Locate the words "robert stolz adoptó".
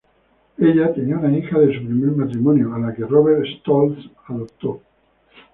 3.05-4.81